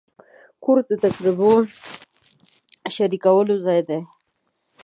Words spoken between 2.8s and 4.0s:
شریکولو ځای دی.